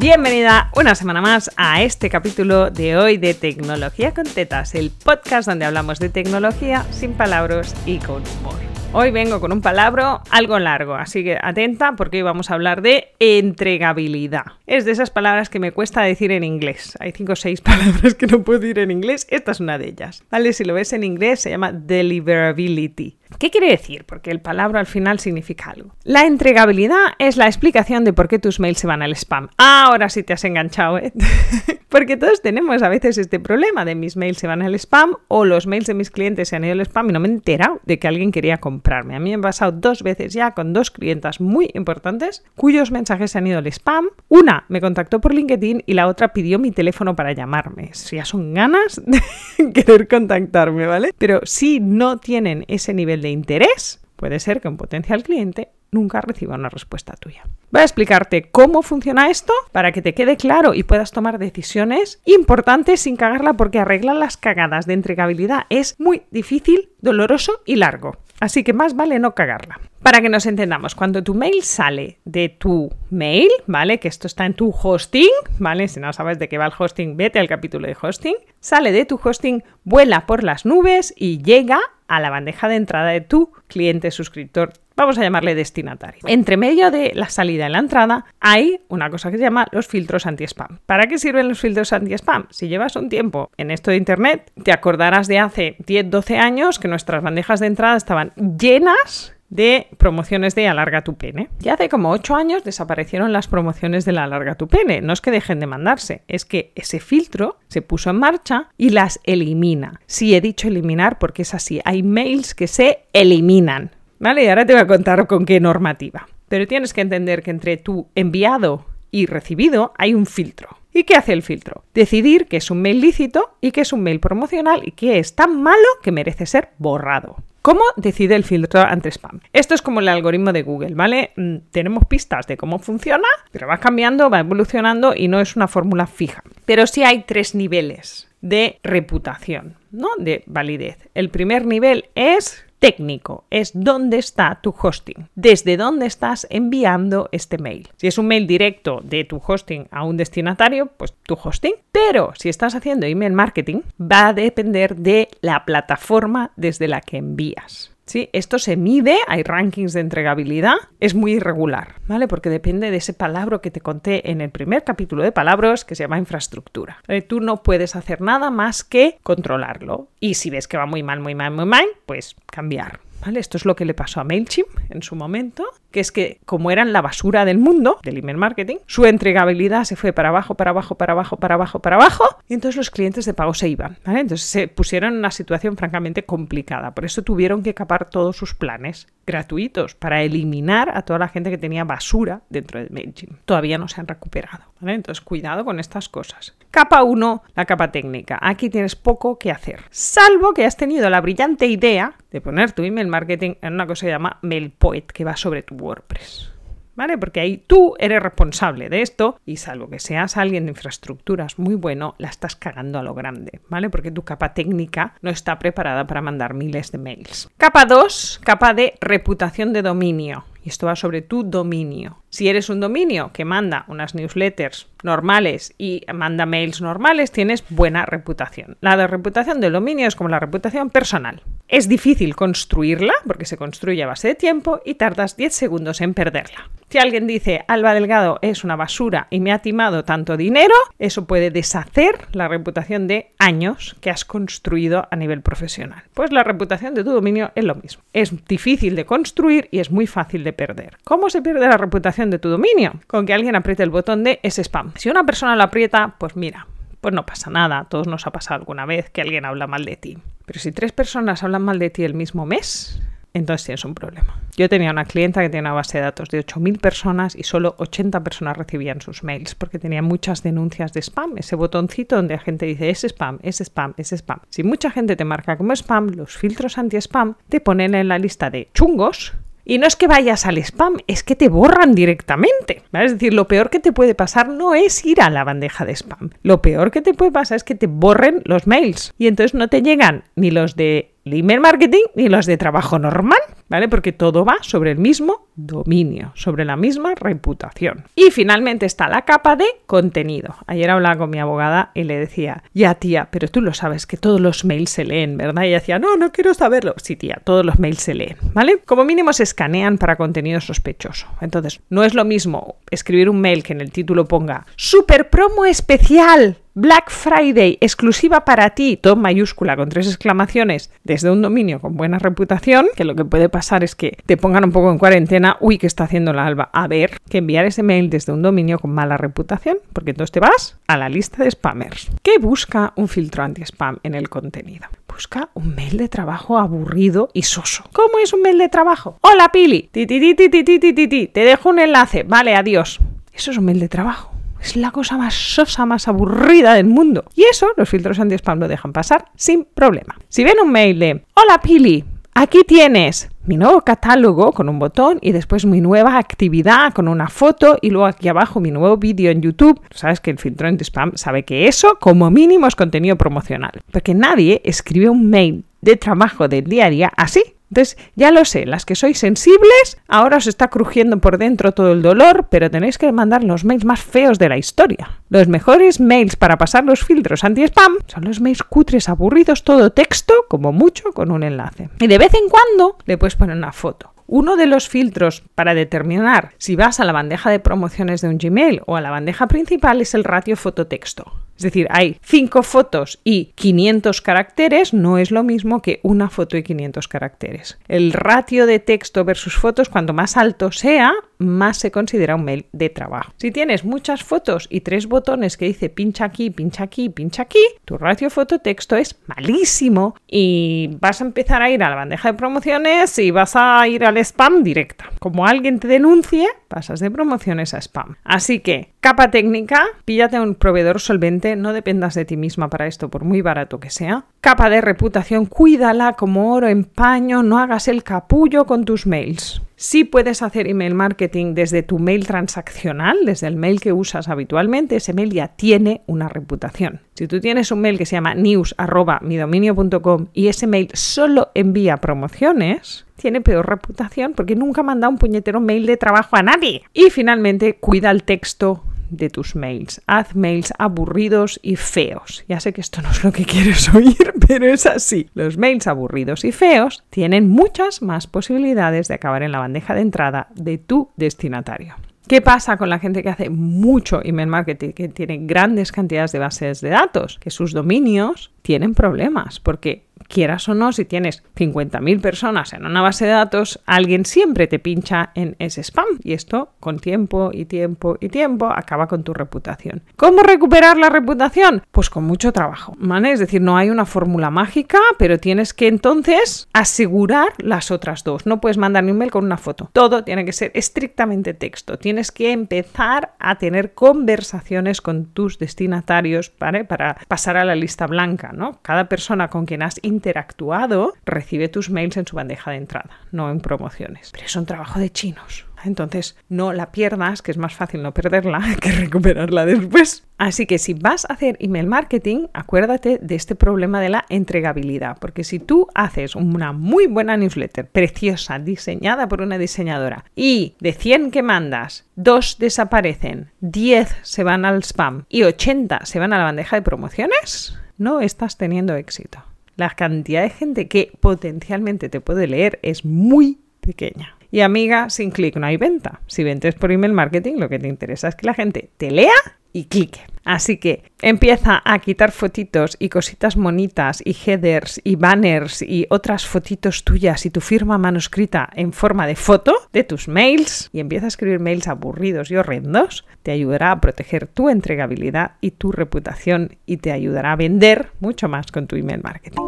Bienvenida 0.00 0.70
una 0.74 0.94
semana 0.94 1.20
más 1.20 1.50
a 1.58 1.82
este 1.82 2.08
capítulo 2.08 2.70
de 2.70 2.96
hoy 2.96 3.18
de 3.18 3.34
Tecnología 3.34 4.14
con 4.14 4.24
Tetas, 4.24 4.74
el 4.74 4.90
podcast 4.90 5.46
donde 5.46 5.66
hablamos 5.66 5.98
de 5.98 6.08
tecnología 6.08 6.86
sin 6.90 7.12
palabras 7.12 7.76
y 7.84 7.98
con 7.98 8.22
humor. 8.22 8.54
Hoy 8.94 9.10
vengo 9.10 9.40
con 9.40 9.52
un 9.52 9.60
palabra 9.60 10.22
algo 10.30 10.58
largo, 10.58 10.94
así 10.94 11.22
que 11.22 11.36
atenta 11.38 11.96
porque 11.96 12.16
hoy 12.16 12.22
vamos 12.22 12.50
a 12.50 12.54
hablar 12.54 12.80
de 12.80 13.08
entregabilidad. 13.18 14.46
Es 14.66 14.86
de 14.86 14.92
esas 14.92 15.10
palabras 15.10 15.50
que 15.50 15.60
me 15.60 15.72
cuesta 15.72 16.00
decir 16.00 16.32
en 16.32 16.44
inglés. 16.44 16.96
Hay 16.98 17.12
cinco 17.12 17.34
o 17.34 17.36
seis 17.36 17.60
palabras 17.60 18.14
que 18.14 18.26
no 18.26 18.42
puedo 18.42 18.58
decir 18.58 18.78
en 18.78 18.90
inglés, 18.90 19.26
esta 19.28 19.52
es 19.52 19.60
una 19.60 19.76
de 19.76 19.88
ellas. 19.88 20.24
¿Vale? 20.30 20.54
Si 20.54 20.64
lo 20.64 20.72
ves 20.72 20.94
en 20.94 21.04
inglés 21.04 21.40
se 21.40 21.50
llama 21.50 21.72
deliverability. 21.72 23.19
¿Qué 23.38 23.50
quiere 23.50 23.68
decir? 23.68 24.04
Porque 24.04 24.30
el 24.30 24.40
palabra 24.40 24.80
al 24.80 24.86
final 24.86 25.18
significa 25.18 25.70
algo. 25.70 25.94
La 26.04 26.26
entregabilidad 26.26 27.14
es 27.18 27.36
la 27.36 27.46
explicación 27.46 28.04
de 28.04 28.12
por 28.12 28.28
qué 28.28 28.38
tus 28.38 28.60
mails 28.60 28.78
se 28.78 28.86
van 28.86 29.02
al 29.02 29.12
spam. 29.12 29.48
Ahora 29.56 30.08
sí 30.08 30.22
te 30.22 30.32
has 30.32 30.44
enganchado, 30.44 30.98
¿eh? 30.98 31.12
Porque 31.88 32.16
todos 32.16 32.40
tenemos 32.42 32.82
a 32.82 32.88
veces 32.88 33.18
este 33.18 33.40
problema 33.40 33.84
de 33.84 33.96
mis 33.96 34.16
mails 34.16 34.38
se 34.38 34.46
van 34.46 34.62
al 34.62 34.74
spam 34.76 35.16
o 35.26 35.44
los 35.44 35.66
mails 35.66 35.86
de 35.86 35.94
mis 35.94 36.10
clientes 36.10 36.48
se 36.48 36.56
han 36.56 36.64
ido 36.64 36.72
al 36.72 36.80
spam 36.82 37.10
y 37.10 37.12
no 37.12 37.20
me 37.20 37.28
he 37.28 37.32
enterado 37.32 37.80
de 37.84 37.98
que 37.98 38.06
alguien 38.06 38.30
quería 38.30 38.58
comprar 38.58 39.00
a 39.00 39.18
mí 39.18 39.30
me 39.30 39.34
ha 39.34 39.40
pasado 39.40 39.72
dos 39.72 40.02
veces 40.02 40.32
ya 40.32 40.52
con 40.52 40.72
dos 40.72 40.90
clientas 40.90 41.40
muy 41.40 41.70
importantes 41.74 42.44
cuyos 42.56 42.90
mensajes 42.90 43.30
se 43.30 43.38
han 43.38 43.46
ido 43.46 43.58
al 43.58 43.66
spam. 43.66 44.08
Una 44.28 44.64
me 44.68 44.80
contactó 44.80 45.20
por 45.20 45.34
LinkedIn 45.34 45.84
y 45.86 45.94
la 45.94 46.06
otra 46.06 46.32
pidió 46.32 46.58
mi 46.58 46.70
teléfono 46.70 47.16
para 47.16 47.32
llamarme. 47.32 47.90
Ya 48.10 48.24
son 48.24 48.54
ganas 48.54 49.00
de 49.58 49.72
querer 49.72 50.08
contactarme, 50.08 50.86
¿vale? 50.86 51.12
Pero 51.18 51.40
si 51.44 51.80
no 51.80 52.18
tienen 52.18 52.64
ese 52.68 52.94
nivel 52.94 53.19
de 53.20 53.30
interés, 53.30 54.00
puede 54.16 54.40
ser 54.40 54.60
que 54.60 54.68
un 54.68 54.76
potencial 54.76 55.22
cliente 55.22 55.70
nunca 55.90 56.20
reciba 56.20 56.54
una 56.54 56.68
respuesta 56.68 57.14
tuya. 57.14 57.44
Voy 57.70 57.80
a 57.80 57.84
explicarte 57.84 58.50
cómo 58.50 58.82
funciona 58.82 59.30
esto 59.30 59.52
para 59.72 59.92
que 59.92 60.02
te 60.02 60.14
quede 60.14 60.36
claro 60.36 60.74
y 60.74 60.82
puedas 60.82 61.12
tomar 61.12 61.38
decisiones 61.38 62.20
importantes 62.24 63.00
sin 63.00 63.16
cagarla 63.16 63.54
porque 63.54 63.78
arreglar 63.78 64.16
las 64.16 64.36
cagadas 64.36 64.86
de 64.86 64.94
entregabilidad 64.94 65.66
es 65.68 65.98
muy 65.98 66.22
difícil, 66.30 66.90
doloroso 67.00 67.60
y 67.64 67.76
largo. 67.76 68.16
Así 68.40 68.64
que 68.64 68.72
más 68.72 68.96
vale 68.96 69.18
no 69.18 69.34
cagarla. 69.34 69.78
Para 70.02 70.22
que 70.22 70.30
nos 70.30 70.46
entendamos, 70.46 70.94
cuando 70.94 71.22
tu 71.22 71.34
mail 71.34 71.62
sale 71.62 72.20
de 72.24 72.48
tu 72.48 72.90
mail, 73.10 73.50
¿vale? 73.66 74.00
Que 74.00 74.08
esto 74.08 74.26
está 74.26 74.46
en 74.46 74.54
tu 74.54 74.70
hosting, 74.70 75.28
¿vale? 75.58 75.88
Si 75.88 76.00
no 76.00 76.10
sabes 76.14 76.38
de 76.38 76.48
qué 76.48 76.56
va 76.56 76.64
el 76.64 76.72
hosting, 76.76 77.18
vete 77.18 77.38
al 77.38 77.48
capítulo 77.48 77.86
de 77.86 77.96
hosting. 78.00 78.34
Sale 78.60 78.92
de 78.92 79.04
tu 79.04 79.20
hosting, 79.22 79.62
vuela 79.84 80.24
por 80.24 80.42
las 80.42 80.64
nubes 80.64 81.12
y 81.18 81.42
llega 81.42 81.80
a 82.10 82.20
la 82.20 82.28
bandeja 82.28 82.68
de 82.68 82.76
entrada 82.76 83.10
de 83.10 83.22
tu 83.22 83.52
cliente 83.68 84.10
suscriptor 84.10 84.72
vamos 84.96 85.16
a 85.16 85.22
llamarle 85.22 85.54
destinatario. 85.54 86.20
Entre 86.26 86.58
medio 86.58 86.90
de 86.90 87.12
la 87.14 87.30
salida 87.30 87.66
y 87.66 87.72
la 87.72 87.78
entrada 87.78 88.26
hay 88.38 88.80
una 88.88 89.08
cosa 89.08 89.30
que 89.30 89.38
se 89.38 89.44
llama 89.44 89.66
los 89.72 89.86
filtros 89.86 90.26
anti-spam. 90.26 90.80
¿Para 90.84 91.06
qué 91.06 91.18
sirven 91.18 91.48
los 91.48 91.60
filtros 91.60 91.94
anti-spam? 91.94 92.48
Si 92.50 92.68
llevas 92.68 92.96
un 92.96 93.08
tiempo 93.08 93.50
en 93.56 93.70
esto 93.70 93.90
de 93.90 93.96
Internet, 93.96 94.52
te 94.62 94.72
acordarás 94.72 95.26
de 95.26 95.38
hace 95.38 95.76
10-12 95.78 96.36
años 96.36 96.78
que 96.78 96.88
nuestras 96.88 97.22
bandejas 97.22 97.60
de 97.60 97.68
entrada 97.68 97.96
estaban 97.96 98.32
llenas 98.36 99.34
de 99.50 99.88
promociones 99.98 100.54
de 100.54 100.68
Alarga 100.68 101.02
tu 101.02 101.16
pene. 101.16 101.50
Y 101.62 101.68
hace 101.68 101.88
como 101.88 102.10
8 102.10 102.34
años 102.34 102.64
desaparecieron 102.64 103.32
las 103.32 103.48
promociones 103.48 104.04
de 104.04 104.12
la 104.12 104.24
Alarga 104.24 104.54
tu 104.54 104.68
pene. 104.68 105.00
No 105.02 105.12
es 105.12 105.20
que 105.20 105.30
dejen 105.30 105.60
de 105.60 105.66
mandarse, 105.66 106.22
es 106.28 106.44
que 106.44 106.72
ese 106.76 107.00
filtro 107.00 107.58
se 107.68 107.82
puso 107.82 108.10
en 108.10 108.18
marcha 108.18 108.68
y 108.78 108.90
las 108.90 109.20
elimina. 109.24 110.00
Sí, 110.06 110.34
he 110.34 110.40
dicho 110.40 110.68
eliminar 110.68 111.18
porque 111.18 111.42
es 111.42 111.52
así. 111.52 111.80
Hay 111.84 112.02
mails 112.02 112.54
que 112.54 112.68
se 112.68 113.00
eliminan. 113.12 113.90
¿Vale? 114.18 114.44
Y 114.44 114.48
ahora 114.48 114.66
te 114.66 114.74
voy 114.74 114.82
a 114.82 114.86
contar 114.86 115.26
con 115.26 115.46
qué 115.46 115.60
normativa. 115.60 116.28
Pero 116.48 116.66
tienes 116.66 116.92
que 116.92 117.00
entender 117.00 117.42
que 117.42 117.50
entre 117.50 117.76
tu 117.78 118.08
enviado 118.14 118.84
y 119.10 119.26
recibido 119.26 119.94
hay 119.96 120.14
un 120.14 120.26
filtro. 120.26 120.68
¿Y 120.92 121.04
qué 121.04 121.14
hace 121.14 121.32
el 121.32 121.42
filtro? 121.42 121.84
Decidir 121.94 122.46
que 122.46 122.58
es 122.58 122.70
un 122.70 122.82
mail 122.82 123.00
lícito 123.00 123.56
y 123.60 123.70
que 123.70 123.82
es 123.82 123.92
un 123.92 124.02
mail 124.02 124.20
promocional 124.20 124.82
y 124.84 124.90
que 124.90 125.18
es 125.18 125.34
tan 125.34 125.62
malo 125.62 125.86
que 126.02 126.12
merece 126.12 126.46
ser 126.46 126.70
borrado. 126.78 127.36
¿Cómo 127.62 127.82
decide 127.96 128.36
el 128.36 128.44
filtro 128.44 128.80
anti-spam? 128.80 129.40
Esto 129.52 129.74
es 129.74 129.82
como 129.82 130.00
el 130.00 130.08
algoritmo 130.08 130.52
de 130.52 130.62
Google, 130.62 130.94
¿vale? 130.94 131.32
Mm, 131.36 131.56
tenemos 131.70 132.06
pistas 132.06 132.46
de 132.46 132.56
cómo 132.56 132.78
funciona, 132.78 133.28
pero 133.52 133.66
va 133.66 133.78
cambiando, 133.78 134.30
va 134.30 134.40
evolucionando 134.40 135.14
y 135.14 135.28
no 135.28 135.40
es 135.40 135.56
una 135.56 135.68
fórmula 135.68 136.06
fija. 136.06 136.42
Pero 136.64 136.86
sí 136.86 137.02
hay 137.02 137.24
tres 137.24 137.54
niveles 137.54 138.28
de 138.40 138.78
reputación, 138.82 139.76
¿no? 139.90 140.08
De 140.16 140.42
validez. 140.46 140.96
El 141.14 141.28
primer 141.28 141.66
nivel 141.66 142.06
es 142.14 142.64
técnico, 142.80 143.44
es 143.50 143.70
dónde 143.74 144.18
está 144.18 144.58
tu 144.60 144.74
hosting, 144.76 145.28
desde 145.34 145.76
dónde 145.76 146.06
estás 146.06 146.46
enviando 146.50 147.28
este 147.30 147.58
mail. 147.58 147.88
Si 147.96 148.08
es 148.08 148.18
un 148.18 148.26
mail 148.26 148.46
directo 148.46 149.00
de 149.04 149.24
tu 149.24 149.40
hosting 149.46 149.86
a 149.90 150.02
un 150.02 150.16
destinatario, 150.16 150.86
pues 150.86 151.14
tu 151.22 151.38
hosting. 151.40 151.74
Pero 151.92 152.32
si 152.36 152.48
estás 152.48 152.74
haciendo 152.74 153.06
email 153.06 153.32
marketing, 153.32 153.82
va 154.00 154.28
a 154.28 154.32
depender 154.32 154.96
de 154.96 155.28
la 155.42 155.64
plataforma 155.64 156.52
desde 156.56 156.88
la 156.88 157.00
que 157.00 157.18
envías. 157.18 157.92
¿Sí? 158.10 158.28
Esto 158.32 158.58
se 158.58 158.76
mide, 158.76 159.18
hay 159.28 159.42
rankings 159.44 159.92
de 159.92 160.00
entregabilidad, 160.00 160.74
es 160.98 161.14
muy 161.14 161.34
irregular, 161.34 161.94
¿vale? 162.06 162.26
Porque 162.26 162.50
depende 162.50 162.90
de 162.90 162.96
ese 162.96 163.14
palabra 163.14 163.60
que 163.60 163.70
te 163.70 163.80
conté 163.80 164.30
en 164.30 164.40
el 164.40 164.50
primer 164.50 164.82
capítulo 164.82 165.22
de 165.22 165.30
palabras 165.30 165.84
que 165.84 165.94
se 165.94 166.02
llama 166.02 166.18
infraestructura. 166.18 166.98
Tú 167.28 167.40
no 167.40 167.62
puedes 167.62 167.94
hacer 167.94 168.20
nada 168.20 168.50
más 168.50 168.82
que 168.82 169.18
controlarlo. 169.22 170.08
Y 170.18 170.34
si 170.34 170.50
ves 170.50 170.66
que 170.66 170.76
va 170.76 170.86
muy 170.86 171.02
mal, 171.02 171.20
muy 171.20 171.34
mal, 171.36 171.52
muy 171.52 171.66
mal, 171.66 171.86
pues 172.06 172.34
cambiar. 172.46 173.00
Esto 173.36 173.58
es 173.58 173.66
lo 173.66 173.76
que 173.76 173.84
le 173.84 173.94
pasó 173.94 174.20
a 174.20 174.24
MailChimp 174.24 174.68
en 174.88 175.02
su 175.02 175.14
momento, 175.14 175.64
que 175.90 176.00
es 176.00 176.12
que 176.12 176.40
como 176.44 176.70
eran 176.70 176.92
la 176.92 177.02
basura 177.02 177.44
del 177.44 177.58
mundo 177.58 177.98
del 178.02 178.18
email 178.18 178.38
marketing, 178.38 178.76
su 178.86 179.06
entregabilidad 179.06 179.84
se 179.84 179.96
fue 179.96 180.12
para 180.12 180.28
abajo, 180.30 180.54
para 180.54 180.70
abajo, 180.70 180.94
para 180.94 181.12
abajo, 181.12 181.36
para 181.36 181.54
abajo, 181.54 181.78
para 181.80 181.96
abajo, 181.96 182.24
y 182.48 182.54
entonces 182.54 182.76
los 182.76 182.90
clientes 182.90 183.24
de 183.24 183.34
pago 183.34 183.54
se 183.54 183.68
iban, 183.68 183.98
Entonces 184.04 184.42
se 184.42 184.68
pusieron 184.68 185.12
en 185.12 185.18
una 185.18 185.30
situación 185.30 185.76
francamente 185.76 186.24
complicada, 186.24 186.94
por 186.94 187.04
eso 187.04 187.22
tuvieron 187.22 187.62
que 187.62 187.74
capar 187.74 188.10
todos 188.10 188.36
sus 188.36 188.54
planes 188.54 189.06
gratuitos 189.26 189.94
para 189.94 190.22
eliminar 190.22 190.90
a 190.96 191.02
toda 191.02 191.18
la 191.18 191.28
gente 191.28 191.50
que 191.50 191.58
tenía 191.58 191.84
basura 191.84 192.42
dentro 192.48 192.80
de 192.80 192.88
MailChimp. 192.90 193.38
Todavía 193.44 193.78
no 193.78 193.86
se 193.86 194.00
han 194.00 194.08
recuperado, 194.08 194.64
Entonces 194.80 195.20
cuidado 195.20 195.64
con 195.64 195.78
estas 195.78 196.08
cosas. 196.08 196.56
Capa 196.70 197.02
1, 197.02 197.42
la 197.54 197.64
capa 197.64 197.92
técnica. 197.92 198.38
Aquí 198.40 198.70
tienes 198.70 198.96
poco 198.96 199.38
que 199.38 199.50
hacer, 199.50 199.80
salvo 199.90 200.52
que 200.52 200.64
has 200.64 200.76
tenido 200.76 201.08
la 201.10 201.20
brillante 201.20 201.66
idea 201.66 202.14
de 202.30 202.40
poner 202.40 202.72
tu 202.72 202.82
email 202.82 203.08
marketing 203.08 203.54
en 203.62 203.74
una 203.74 203.86
cosa 203.86 204.00
que 204.00 204.06
se 204.06 204.12
llama 204.12 204.38
MailPoet, 204.42 205.06
que 205.06 205.24
va 205.24 205.36
sobre 205.36 205.62
tu 205.62 205.74
WordPress. 205.80 206.52
¿Vale? 206.96 207.16
Porque 207.16 207.40
ahí 207.40 207.56
tú 207.56 207.94
eres 207.98 208.22
responsable 208.22 208.90
de 208.90 209.00
esto 209.00 209.40
y 209.46 209.56
salvo 209.56 209.88
que 209.88 209.98
seas 209.98 210.36
alguien 210.36 210.66
de 210.66 210.72
infraestructuras 210.72 211.58
muy 211.58 211.74
bueno, 211.74 212.14
la 212.18 212.28
estás 212.28 212.56
cagando 212.56 212.98
a 212.98 213.02
lo 213.02 213.14
grande, 213.14 213.60
¿vale? 213.68 213.88
Porque 213.88 214.10
tu 214.10 214.22
capa 214.22 214.52
técnica 214.52 215.14
no 215.22 215.30
está 215.30 215.58
preparada 215.58 216.06
para 216.06 216.20
mandar 216.20 216.52
miles 216.52 216.92
de 216.92 216.98
mails. 216.98 217.48
Capa 217.56 217.86
2, 217.86 218.40
capa 218.44 218.74
de 218.74 218.94
reputación 219.00 219.72
de 219.72 219.80
dominio. 219.80 220.44
Y 220.62 220.68
esto 220.68 220.86
va 220.86 220.96
sobre 220.96 221.22
tu 221.22 221.42
dominio. 221.42 222.18
Si 222.28 222.48
eres 222.48 222.68
un 222.68 222.80
dominio 222.80 223.30
que 223.32 223.46
manda 223.46 223.86
unas 223.88 224.14
newsletters 224.14 224.88
normales 225.02 225.74
y 225.78 226.04
manda 226.12 226.44
mails 226.44 226.82
normales, 226.82 227.32
tienes 227.32 227.64
buena 227.70 228.04
reputación. 228.04 228.76
La 228.80 228.96
de 228.96 229.06
reputación 229.06 229.60
del 229.60 229.72
dominio 229.72 230.06
es 230.06 230.16
como 230.16 230.28
la 230.28 230.38
reputación 230.38 230.90
personal. 230.90 231.42
Es 231.70 231.88
difícil 231.88 232.34
construirla 232.34 233.12
porque 233.24 233.44
se 233.44 233.56
construye 233.56 234.02
a 234.02 234.08
base 234.08 234.26
de 234.26 234.34
tiempo 234.34 234.80
y 234.84 234.96
tardas 234.96 235.36
10 235.36 235.54
segundos 235.54 236.00
en 236.00 236.14
perderla. 236.14 236.68
Si 236.88 236.98
alguien 236.98 237.28
dice 237.28 237.64
Alba 237.68 237.94
Delgado 237.94 238.40
es 238.42 238.64
una 238.64 238.74
basura 238.74 239.28
y 239.30 239.38
me 239.38 239.52
ha 239.52 239.60
timado 239.60 240.04
tanto 240.04 240.36
dinero, 240.36 240.74
eso 240.98 241.28
puede 241.28 241.52
deshacer 241.52 242.26
la 242.32 242.48
reputación 242.48 243.06
de 243.06 243.30
años 243.38 243.94
que 244.00 244.10
has 244.10 244.24
construido 244.24 245.06
a 245.12 245.14
nivel 245.14 245.42
profesional. 245.42 246.02
Pues 246.12 246.32
la 246.32 246.42
reputación 246.42 246.94
de 246.94 247.04
tu 247.04 247.12
dominio 247.12 247.52
es 247.54 247.62
lo 247.62 247.76
mismo. 247.76 248.02
Es 248.12 248.34
difícil 248.48 248.96
de 248.96 249.06
construir 249.06 249.68
y 249.70 249.78
es 249.78 249.92
muy 249.92 250.08
fácil 250.08 250.42
de 250.42 250.52
perder. 250.52 250.98
¿Cómo 251.04 251.30
se 251.30 251.40
pierde 251.40 251.68
la 251.68 251.76
reputación 251.76 252.30
de 252.30 252.40
tu 252.40 252.48
dominio? 252.48 252.94
Con 253.06 253.26
que 253.26 253.32
alguien 253.32 253.54
apriete 253.54 253.84
el 253.84 253.90
botón 253.90 254.24
de 254.24 254.40
ese 254.42 254.64
spam. 254.64 254.92
Si 254.96 255.08
una 255.08 255.22
persona 255.22 255.54
lo 255.54 255.62
aprieta, 255.62 256.16
pues 256.18 256.34
mira, 256.34 256.66
pues 257.00 257.14
no 257.14 257.24
pasa 257.24 257.48
nada. 257.48 257.78
A 257.78 257.84
todos 257.84 258.08
nos 258.08 258.26
ha 258.26 258.32
pasado 258.32 258.58
alguna 258.58 258.86
vez 258.86 259.08
que 259.10 259.20
alguien 259.20 259.44
habla 259.44 259.68
mal 259.68 259.84
de 259.84 259.94
ti. 259.94 260.18
Pero 260.50 260.58
si 260.58 260.72
tres 260.72 260.90
personas 260.90 261.44
hablan 261.44 261.62
mal 261.62 261.78
de 261.78 261.90
ti 261.90 262.02
el 262.02 262.14
mismo 262.14 262.44
mes, 262.44 263.00
entonces 263.34 263.66
tienes 263.66 263.84
un 263.84 263.94
problema. 263.94 264.36
Yo 264.56 264.68
tenía 264.68 264.90
una 264.90 265.04
clienta 265.04 265.42
que 265.42 265.48
tenía 265.48 265.70
una 265.70 265.74
base 265.74 265.98
de 265.98 266.02
datos 266.02 266.28
de 266.28 266.44
8.000 266.44 266.80
personas 266.80 267.36
y 267.36 267.44
solo 267.44 267.76
80 267.78 268.24
personas 268.24 268.56
recibían 268.56 269.00
sus 269.00 269.22
mails 269.22 269.54
porque 269.54 269.78
tenía 269.78 270.02
muchas 270.02 270.42
denuncias 270.42 270.92
de 270.92 271.02
spam. 271.02 271.38
Ese 271.38 271.54
botoncito 271.54 272.16
donde 272.16 272.34
la 272.34 272.40
gente 272.40 272.66
dice 272.66 272.90
es 272.90 273.04
spam, 273.04 273.38
es 273.44 273.60
spam, 273.60 273.94
es 273.96 274.12
spam. 274.12 274.40
Si 274.48 274.64
mucha 274.64 274.90
gente 274.90 275.14
te 275.14 275.24
marca 275.24 275.56
como 275.56 275.72
spam, 275.72 276.08
los 276.16 276.36
filtros 276.36 276.78
anti-spam 276.78 277.36
te 277.48 277.60
ponen 277.60 277.94
en 277.94 278.08
la 278.08 278.18
lista 278.18 278.50
de 278.50 278.70
chungos 278.74 279.34
y 279.64 279.78
no 279.78 279.86
es 279.86 279.96
que 279.96 280.06
vayas 280.06 280.46
al 280.46 280.58
spam, 280.58 280.98
es 281.06 281.22
que 281.22 281.36
te 281.36 281.48
borran 281.48 281.94
directamente. 281.94 282.82
Es 282.92 283.12
decir, 283.12 283.34
lo 283.34 283.46
peor 283.48 283.70
que 283.70 283.80
te 283.80 283.92
puede 283.92 284.14
pasar 284.14 284.48
no 284.48 284.74
es 284.74 285.04
ir 285.04 285.20
a 285.20 285.30
la 285.30 285.44
bandeja 285.44 285.84
de 285.84 285.94
spam. 285.94 286.30
Lo 286.42 286.62
peor 286.62 286.90
que 286.90 287.02
te 287.02 287.14
puede 287.14 287.32
pasar 287.32 287.56
es 287.56 287.64
que 287.64 287.74
te 287.74 287.86
borren 287.86 288.42
los 288.44 288.66
mails. 288.66 289.14
Y 289.18 289.26
entonces 289.26 289.54
no 289.54 289.68
te 289.68 289.82
llegan 289.82 290.24
ni 290.34 290.50
los 290.50 290.76
de 290.76 291.14
email 291.24 291.60
marketing 291.60 292.04
ni 292.14 292.28
los 292.28 292.46
de 292.46 292.56
trabajo 292.56 292.98
normal. 292.98 293.38
¿Vale? 293.70 293.88
Porque 293.88 294.12
todo 294.12 294.44
va 294.44 294.58
sobre 294.60 294.90
el 294.90 294.98
mismo 294.98 295.46
dominio, 295.54 296.32
sobre 296.34 296.64
la 296.64 296.76
misma 296.76 297.14
reputación. 297.14 298.04
Y 298.14 298.30
finalmente 298.30 298.84
está 298.84 299.08
la 299.08 299.22
capa 299.22 299.56
de 299.56 299.64
contenido. 299.86 300.56
Ayer 300.66 300.90
hablaba 300.90 301.18
con 301.18 301.30
mi 301.30 301.38
abogada 301.38 301.92
y 301.94 302.04
le 302.04 302.18
decía, 302.18 302.62
ya 302.74 302.96
tía, 302.96 303.28
pero 303.30 303.48
tú 303.48 303.60
lo 303.60 303.72
sabes 303.72 304.06
que 304.06 304.16
todos 304.16 304.40
los 304.40 304.64
mails 304.64 304.90
se 304.90 305.04
leen, 305.04 305.36
¿verdad? 305.36 305.62
Y 305.62 305.66
ella 305.68 305.78
decía, 305.78 305.98
no, 305.98 306.16
no 306.16 306.32
quiero 306.32 306.52
saberlo. 306.52 306.94
Sí, 307.02 307.16
tía, 307.16 307.40
todos 307.44 307.64
los 307.64 307.78
mails 307.78 308.00
se 308.00 308.14
leen, 308.14 308.36
¿vale? 308.52 308.78
Como 308.84 309.04
mínimo 309.04 309.32
se 309.32 309.44
escanean 309.44 309.98
para 309.98 310.16
contenido 310.16 310.60
sospechoso. 310.60 311.26
Entonces, 311.40 311.80
no 311.88 312.02
es 312.02 312.14
lo 312.14 312.24
mismo 312.24 312.76
escribir 312.90 313.30
un 313.30 313.40
mail 313.40 313.62
que 313.62 313.72
en 313.72 313.80
el 313.80 313.92
título 313.92 314.26
ponga 314.26 314.66
super 314.76 315.30
promo 315.30 315.64
especial 315.64 316.58
Black 316.74 317.10
Friday, 317.10 317.78
exclusiva 317.80 318.44
para 318.44 318.70
ti, 318.70 318.96
todo 318.96 319.16
mayúscula 319.16 319.76
con 319.76 319.88
tres 319.88 320.06
exclamaciones, 320.06 320.90
desde 321.02 321.30
un 321.30 321.42
dominio 321.42 321.80
con 321.80 321.96
buena 321.96 322.18
reputación, 322.18 322.86
que 322.96 323.04
lo 323.04 323.16
que 323.16 323.24
puede 323.24 323.48
pasar 323.48 323.59
es 323.60 323.94
que 323.94 324.18
te 324.26 324.36
pongan 324.36 324.64
un 324.64 324.72
poco 324.72 324.90
en 324.90 324.98
cuarentena, 324.98 325.56
uy, 325.60 325.78
¿qué 325.78 325.86
está 325.86 326.04
haciendo 326.04 326.32
la 326.32 326.46
alba? 326.46 326.70
A 326.72 326.88
ver, 326.88 327.18
que 327.28 327.38
enviar 327.38 327.64
ese 327.64 327.82
mail 327.82 328.10
desde 328.10 328.32
un 328.32 328.42
dominio 328.42 328.78
con 328.78 328.90
mala 328.90 329.16
reputación, 329.16 329.78
porque 329.92 330.10
entonces 330.10 330.32
te 330.32 330.40
vas 330.40 330.78
a 330.86 330.96
la 330.96 331.08
lista 331.08 331.44
de 331.44 331.50
spammers. 331.50 332.10
¿Qué 332.22 332.38
busca 332.38 332.92
un 332.96 333.08
filtro 333.08 333.42
anti-spam 333.42 333.98
en 334.02 334.14
el 334.14 334.28
contenido? 334.28 334.86
Busca 335.06 335.50
un 335.54 335.74
mail 335.74 335.98
de 335.98 336.08
trabajo 336.08 336.58
aburrido 336.58 337.30
y 337.34 337.42
soso. 337.42 337.84
¿Cómo 337.92 338.18
es 338.22 338.32
un 338.32 338.42
mail 338.42 338.58
de 338.58 338.68
trabajo? 338.68 339.18
Hola 339.20 339.50
Pili, 339.52 339.88
ti, 339.92 340.06
ti, 340.06 340.20
ti, 340.20 340.34
ti, 340.34 340.64
ti, 340.64 340.78
ti, 340.78 341.08
ti, 341.08 341.26
te 341.28 341.40
dejo 341.40 341.68
un 341.68 341.78
enlace, 341.78 342.22
vale, 342.22 342.54
adiós. 342.56 342.98
Eso 343.32 343.50
es 343.50 343.58
un 343.58 343.64
mail 343.66 343.80
de 343.80 343.88
trabajo. 343.88 344.32
Es 344.62 344.76
la 344.76 344.90
cosa 344.90 345.16
más 345.16 345.34
sosa, 345.34 345.86
más 345.86 346.06
aburrida 346.06 346.74
del 346.74 346.86
mundo. 346.86 347.24
Y 347.34 347.44
eso 347.44 347.68
los 347.76 347.88
filtros 347.88 348.18
anti-spam 348.18 348.58
lo 348.58 348.68
dejan 348.68 348.92
pasar 348.92 349.26
sin 349.34 349.64
problema. 349.64 350.18
Si 350.28 350.44
ven 350.44 350.60
un 350.62 350.70
mail 350.70 350.98
de 350.98 351.24
Hola 351.34 351.60
Pili, 351.62 352.04
aquí 352.34 352.60
tienes 352.66 353.28
mi 353.44 353.56
nuevo 353.56 353.80
catálogo 353.82 354.52
con 354.52 354.68
un 354.68 354.78
botón 354.78 355.18
y 355.20 355.32
después 355.32 355.66
mi 355.66 355.80
nueva 355.80 356.18
actividad 356.18 356.92
con 356.92 357.08
una 357.08 357.28
foto 357.28 357.78
y 357.80 357.90
luego 357.90 358.06
aquí 358.06 358.28
abajo 358.28 358.60
mi 358.60 358.70
nuevo 358.70 358.96
vídeo 358.96 359.30
en 359.30 359.42
YouTube. 359.42 359.80
Sabes 359.94 360.20
que 360.20 360.30
el 360.30 360.38
filtro 360.38 360.68
anti-spam 360.68 361.12
sabe 361.16 361.44
que 361.44 361.66
eso 361.66 361.98
como 362.00 362.30
mínimo 362.30 362.66
es 362.66 362.76
contenido 362.76 363.16
promocional. 363.16 363.72
Porque 363.90 364.14
nadie 364.14 364.60
escribe 364.64 365.08
un 365.08 365.30
mail 365.30 365.64
de 365.80 365.96
trabajo 365.96 366.48
del 366.48 366.64
día 366.64 366.86
a 366.86 366.90
día 366.90 367.12
así. 367.16 367.42
Entonces, 367.70 367.96
ya 368.16 368.32
lo 368.32 368.44
sé, 368.44 368.66
las 368.66 368.84
que 368.84 368.96
sois 368.96 369.18
sensibles, 369.18 369.98
ahora 370.08 370.38
os 370.38 370.48
está 370.48 370.68
crujiendo 370.68 371.18
por 371.18 371.38
dentro 371.38 371.72
todo 371.72 371.92
el 371.92 372.02
dolor, 372.02 372.48
pero 372.50 372.70
tenéis 372.70 372.98
que 372.98 373.12
mandar 373.12 373.44
los 373.44 373.64
mails 373.64 373.84
más 373.84 374.00
feos 374.00 374.40
de 374.40 374.48
la 374.48 374.58
historia. 374.58 375.20
Los 375.28 375.46
mejores 375.46 376.00
mails 376.00 376.34
para 376.34 376.58
pasar 376.58 376.84
los 376.84 377.04
filtros 377.04 377.44
anti-spam 377.44 377.98
son 378.06 378.24
los 378.24 378.40
mails 378.40 378.64
cutres, 378.64 379.08
aburridos, 379.08 379.62
todo 379.62 379.90
texto, 379.90 380.34
como 380.48 380.72
mucho, 380.72 381.12
con 381.12 381.30
un 381.30 381.44
enlace. 381.44 381.90
Y 382.00 382.08
de 382.08 382.18
vez 382.18 382.34
en 382.34 382.48
cuando 382.48 382.98
le 383.06 383.16
puedes 383.16 383.36
poner 383.36 383.56
una 383.56 383.72
foto. 383.72 384.14
Uno 384.26 384.56
de 384.56 384.66
los 384.66 384.88
filtros 384.88 385.42
para 385.54 385.74
determinar 385.74 386.52
si 386.58 386.74
vas 386.76 386.98
a 386.98 387.04
la 387.04 387.12
bandeja 387.12 387.50
de 387.50 387.60
promociones 387.60 388.20
de 388.20 388.28
un 388.28 388.38
Gmail 388.38 388.82
o 388.86 388.96
a 388.96 389.00
la 389.00 389.10
bandeja 389.10 389.46
principal 389.46 390.00
es 390.00 390.14
el 390.14 390.24
ratio 390.24 390.56
foto-texto. 390.56 391.32
Es 391.60 391.64
decir, 391.64 391.88
hay 391.90 392.16
5 392.22 392.62
fotos 392.62 393.20
y 393.22 393.52
500 393.54 394.22
caracteres, 394.22 394.94
no 394.94 395.18
es 395.18 395.30
lo 395.30 395.42
mismo 395.42 395.82
que 395.82 396.00
una 396.02 396.30
foto 396.30 396.56
y 396.56 396.62
500 396.62 397.06
caracteres. 397.06 397.78
El 397.86 398.14
ratio 398.14 398.64
de 398.64 398.78
texto 398.78 399.26
versus 399.26 399.56
fotos, 399.56 399.90
cuanto 399.90 400.14
más 400.14 400.38
alto 400.38 400.72
sea, 400.72 401.12
más 401.36 401.76
se 401.76 401.90
considera 401.90 402.36
un 402.36 402.44
mail 402.44 402.64
de 402.72 402.88
trabajo. 402.88 403.34
Si 403.36 403.50
tienes 403.50 403.84
muchas 403.84 404.22
fotos 404.24 404.68
y 404.70 404.80
tres 404.80 405.06
botones 405.06 405.58
que 405.58 405.66
dice 405.66 405.90
pincha 405.90 406.24
aquí, 406.24 406.48
pincha 406.48 406.84
aquí, 406.84 407.10
pincha 407.10 407.42
aquí, 407.42 407.62
tu 407.84 407.98
ratio 407.98 408.30
foto-texto 408.30 408.96
es 408.96 409.18
malísimo 409.26 410.14
y 410.26 410.96
vas 410.98 411.20
a 411.20 411.24
empezar 411.24 411.60
a 411.60 411.70
ir 411.70 411.82
a 411.82 411.90
la 411.90 411.96
bandeja 411.96 412.32
de 412.32 412.38
promociones 412.38 413.18
y 413.18 413.30
vas 413.30 413.52
a 413.54 413.86
ir 413.86 414.06
al 414.06 414.16
spam 414.16 414.62
directa. 414.62 415.10
Como 415.18 415.46
alguien 415.46 415.78
te 415.78 415.88
denuncie, 415.88 416.48
pasas 416.70 417.00
de 417.00 417.10
promociones 417.10 417.74
a 417.74 417.78
spam. 417.78 418.16
Así 418.24 418.60
que, 418.60 418.94
capa 419.00 419.30
técnica, 419.30 419.84
píllate 420.06 420.36
a 420.36 420.42
un 420.42 420.54
proveedor 420.54 421.00
solvente, 421.00 421.56
no 421.56 421.74
dependas 421.74 422.14
de 422.14 422.24
ti 422.24 422.38
misma 422.38 422.70
para 422.70 422.86
esto, 422.86 423.10
por 423.10 423.24
muy 423.24 423.42
barato 423.42 423.80
que 423.80 423.90
sea. 423.90 424.24
Capa 424.40 424.70
de 424.70 424.80
reputación, 424.80 425.44
cuídala 425.46 426.14
como 426.14 426.54
oro 426.54 426.68
en 426.68 426.84
paño, 426.84 427.42
no 427.42 427.58
hagas 427.58 427.88
el 427.88 428.04
capullo 428.04 428.64
con 428.64 428.84
tus 428.84 429.06
mails. 429.06 429.60
Sí 429.82 430.04
puedes 430.04 430.42
hacer 430.42 430.68
email 430.68 430.94
marketing 430.94 431.54
desde 431.54 431.82
tu 431.82 431.98
mail 431.98 432.26
transaccional, 432.26 433.16
desde 433.24 433.46
el 433.46 433.56
mail 433.56 433.80
que 433.80 433.94
usas 433.94 434.28
habitualmente, 434.28 434.96
ese 434.96 435.14
mail 435.14 435.32
ya 435.32 435.48
tiene 435.48 436.02
una 436.06 436.28
reputación. 436.28 437.00
Si 437.14 437.26
tú 437.26 437.40
tienes 437.40 437.72
un 437.72 437.80
mail 437.80 437.96
que 437.96 438.04
se 438.04 438.16
llama 438.16 438.34
news.midominio.com 438.34 440.26
y 440.34 440.48
ese 440.48 440.66
mail 440.66 440.90
solo 440.92 441.48
envía 441.54 441.96
promociones, 441.96 443.06
tiene 443.16 443.40
peor 443.40 443.70
reputación 443.70 444.34
porque 444.34 444.54
nunca 444.54 444.82
manda 444.82 445.08
un 445.08 445.16
puñetero 445.16 445.60
mail 445.60 445.86
de 445.86 445.96
trabajo 445.96 446.36
a 446.36 446.42
nadie. 446.42 446.82
Y 446.92 447.08
finalmente, 447.08 447.78
cuida 447.78 448.10
el 448.10 448.24
texto 448.24 448.84
de 449.10 449.30
tus 449.30 449.54
mails. 449.56 450.00
Haz 450.06 450.34
mails 450.34 450.72
aburridos 450.78 451.60
y 451.62 451.76
feos. 451.76 452.44
Ya 452.48 452.60
sé 452.60 452.72
que 452.72 452.80
esto 452.80 453.02
no 453.02 453.10
es 453.10 453.24
lo 453.24 453.32
que 453.32 453.44
quieres 453.44 453.88
oír, 453.94 454.34
pero 454.46 454.66
es 454.66 454.86
así. 454.86 455.28
Los 455.34 455.56
mails 455.58 455.86
aburridos 455.86 456.44
y 456.44 456.52
feos 456.52 457.04
tienen 457.10 457.48
muchas 457.48 458.02
más 458.02 458.26
posibilidades 458.26 459.08
de 459.08 459.14
acabar 459.14 459.42
en 459.42 459.52
la 459.52 459.58
bandeja 459.58 459.94
de 459.94 460.00
entrada 460.00 460.48
de 460.54 460.78
tu 460.78 461.10
destinatario. 461.16 461.96
¿Qué 462.30 462.40
pasa 462.40 462.76
con 462.76 462.88
la 462.88 463.00
gente 463.00 463.24
que 463.24 463.28
hace 463.28 463.50
mucho 463.50 464.20
email 464.22 464.46
marketing, 464.46 464.92
que 464.92 465.08
tiene 465.08 465.38
grandes 465.38 465.90
cantidades 465.90 466.30
de 466.30 466.38
bases 466.38 466.80
de 466.80 466.90
datos? 466.90 467.40
Que 467.40 467.50
sus 467.50 467.72
dominios 467.72 468.52
tienen 468.62 468.94
problemas 468.94 469.58
porque 469.58 470.04
quieras 470.30 470.68
o 470.68 470.74
no, 470.74 470.92
si 470.92 471.04
tienes 471.04 471.42
50.000 471.56 472.20
personas 472.22 472.72
en 472.72 472.86
una 472.86 473.02
base 473.02 473.26
de 473.26 473.32
datos, 473.32 473.80
alguien 473.84 474.24
siempre 474.24 474.66
te 474.66 474.78
pincha 474.78 475.32
en 475.34 475.56
ese 475.58 475.82
spam. 475.82 476.06
Y 476.22 476.32
esto, 476.32 476.70
con 476.80 476.98
tiempo 476.98 477.50
y 477.52 477.66
tiempo 477.66 478.16
y 478.20 478.28
tiempo, 478.28 478.70
acaba 478.74 479.08
con 479.08 479.24
tu 479.24 479.34
reputación. 479.34 480.02
¿Cómo 480.16 480.42
recuperar 480.42 480.96
la 480.96 481.10
reputación? 481.10 481.82
Pues 481.90 482.08
con 482.08 482.24
mucho 482.24 482.52
trabajo, 482.52 482.94
¿vale? 482.98 483.32
Es 483.32 483.40
decir, 483.40 483.60
no 483.60 483.76
hay 483.76 483.90
una 483.90 484.06
fórmula 484.06 484.50
mágica, 484.50 484.98
pero 485.18 485.38
tienes 485.38 485.74
que 485.74 485.88
entonces 485.88 486.68
asegurar 486.72 487.48
las 487.58 487.90
otras 487.90 488.24
dos. 488.24 488.46
No 488.46 488.60
puedes 488.60 488.78
mandar 488.78 489.04
un 489.04 489.18
mail 489.18 489.30
con 489.30 489.44
una 489.44 489.58
foto. 489.58 489.90
Todo 489.92 490.24
tiene 490.24 490.44
que 490.44 490.52
ser 490.52 490.70
estrictamente 490.74 491.54
texto. 491.54 491.98
Tienes 491.98 492.30
que 492.30 492.52
empezar 492.52 493.34
a 493.38 493.58
tener 493.58 493.94
conversaciones 493.94 495.00
con 495.00 495.26
tus 495.26 495.58
destinatarios. 495.58 496.50
Para 496.50 497.16
pasar 497.28 497.56
a 497.56 497.64
la 497.64 497.74
lista 497.74 498.06
blanca, 498.06 498.52
¿no? 498.52 498.78
Cada 498.82 499.08
persona 499.08 499.48
con 499.48 499.66
quien 499.66 499.82
has 499.82 499.98
interactuado 500.20 501.14
recibe 501.24 501.68
tus 501.68 501.88
mails 501.88 502.18
en 502.18 502.26
su 502.26 502.36
bandeja 502.36 502.72
de 502.72 502.76
entrada, 502.76 503.10
no 503.32 503.50
en 503.50 503.60
promociones. 503.60 504.30
Pero 504.32 504.44
es 504.44 504.54
un 504.54 504.66
trabajo 504.66 505.00
de 505.00 505.10
chinos. 505.10 505.64
Entonces, 505.82 506.36
no 506.50 506.74
la 506.74 506.92
pierdas, 506.92 507.40
que 507.40 507.50
es 507.50 507.56
más 507.56 507.74
fácil 507.74 508.02
no 508.02 508.12
perderla 508.12 508.60
que 508.80 508.92
recuperarla 508.92 509.64
después. 509.64 510.26
Así 510.36 510.66
que 510.66 510.78
si 510.78 510.94
vas 510.94 511.24
a 511.24 511.32
hacer 511.32 511.56
email 511.60 511.86
marketing, 511.86 512.48
acuérdate 512.52 513.18
de 513.20 513.34
este 513.34 513.54
problema 513.54 514.00
de 514.00 514.10
la 514.10 514.26
entregabilidad, 514.28 515.16
porque 515.18 515.42
si 515.42 515.58
tú 515.58 515.88
haces 515.94 516.36
una 516.36 516.72
muy 516.72 517.06
buena 517.06 517.38
newsletter, 517.38 517.88
preciosa, 517.88 518.58
diseñada 518.58 519.28
por 519.28 519.40
una 519.40 519.56
diseñadora, 519.56 520.24
y 520.36 520.76
de 520.80 520.92
100 520.92 521.30
que 521.30 521.42
mandas, 521.42 522.06
2 522.16 522.58
desaparecen, 522.58 523.50
10 523.60 524.16
se 524.22 524.44
van 524.44 524.66
al 524.66 524.82
spam 524.82 525.24
y 525.28 525.44
80 525.44 526.04
se 526.04 526.18
van 526.18 526.32
a 526.34 526.38
la 526.38 526.44
bandeja 526.44 526.76
de 526.76 526.82
promociones, 526.82 527.78
no 527.98 528.20
estás 528.20 528.56
teniendo 528.56 528.94
éxito 528.94 529.49
la 529.80 529.88
cantidad 529.88 530.42
de 530.42 530.50
gente 530.50 530.88
que 530.88 531.10
potencialmente 531.20 532.10
te 532.10 532.20
puede 532.20 532.46
leer 532.46 532.78
es 532.82 533.06
muy 533.06 533.60
pequeña. 533.80 534.36
Y 534.50 534.60
amiga, 534.60 535.08
sin 535.08 535.30
clic 535.30 535.56
no 535.56 535.66
hay 535.66 535.78
venta. 535.78 536.20
Si 536.26 536.44
vendes 536.44 536.74
por 536.74 536.92
email 536.92 537.14
marketing, 537.14 537.54
lo 537.54 537.70
que 537.70 537.78
te 537.78 537.88
interesa 537.88 538.28
es 538.28 538.34
que 538.34 538.46
la 538.46 538.52
gente 538.52 538.90
te 538.98 539.10
lea 539.10 539.32
y 539.72 539.86
clique. 539.86 540.20
Así 540.44 540.78
que 540.78 541.02
empieza 541.20 541.82
a 541.84 541.98
quitar 541.98 542.32
fotitos 542.32 542.96
y 542.98 543.08
cositas 543.08 543.56
monitas 543.56 544.22
y 544.24 544.34
headers 544.34 545.00
y 545.04 545.16
banners 545.16 545.82
y 545.82 546.06
otras 546.08 546.46
fotitos 546.46 547.04
tuyas 547.04 547.44
y 547.46 547.50
tu 547.50 547.60
firma 547.60 547.98
manuscrita 547.98 548.68
en 548.74 548.92
forma 548.92 549.26
de 549.26 549.36
foto 549.36 549.74
de 549.92 550.04
tus 550.04 550.28
mails 550.28 550.88
y 550.92 551.00
empieza 551.00 551.26
a 551.26 551.28
escribir 551.28 551.60
mails 551.60 551.88
aburridos 551.88 552.50
y 552.50 552.56
horrendos. 552.56 553.26
Te 553.42 553.52
ayudará 553.52 553.92
a 553.92 554.00
proteger 554.00 554.46
tu 554.46 554.68
entregabilidad 554.70 555.52
y 555.60 555.72
tu 555.72 555.92
reputación 555.92 556.76
y 556.86 556.98
te 556.98 557.12
ayudará 557.12 557.52
a 557.52 557.56
vender 557.56 558.10
mucho 558.20 558.48
más 558.48 558.72
con 558.72 558.86
tu 558.86 558.96
email 558.96 559.20
marketing. 559.22 559.60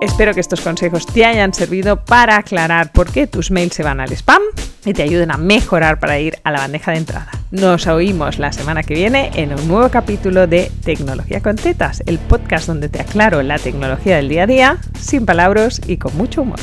Espero 0.00 0.32
que 0.32 0.40
estos 0.40 0.62
consejos 0.62 1.06
te 1.06 1.26
hayan 1.26 1.52
servido 1.52 2.04
para 2.04 2.38
aclarar 2.38 2.90
por 2.90 3.12
qué 3.12 3.26
tus 3.26 3.50
mails 3.50 3.74
se 3.74 3.82
van 3.82 4.00
al 4.00 4.10
spam 4.12 4.42
y 4.84 4.94
te 4.94 5.02
ayuden 5.02 5.30
a 5.30 5.36
mejorar 5.36 6.00
para 6.00 6.18
ir 6.18 6.38
a 6.42 6.50
la 6.50 6.60
bandeja 6.60 6.92
de 6.92 6.98
entrada. 6.98 7.39
Nos 7.50 7.88
oímos 7.88 8.38
la 8.38 8.52
semana 8.52 8.84
que 8.84 8.94
viene 8.94 9.32
en 9.34 9.52
un 9.52 9.66
nuevo 9.66 9.88
capítulo 9.88 10.46
de 10.46 10.70
Tecnología 10.84 11.42
con 11.42 11.56
Tetas, 11.56 12.00
el 12.06 12.20
podcast 12.20 12.68
donde 12.68 12.88
te 12.88 13.00
aclaro 13.00 13.42
la 13.42 13.58
tecnología 13.58 14.16
del 14.16 14.28
día 14.28 14.44
a 14.44 14.46
día, 14.46 14.78
sin 14.96 15.26
palabras 15.26 15.80
y 15.84 15.96
con 15.96 16.16
mucho 16.16 16.42
humor. 16.42 16.60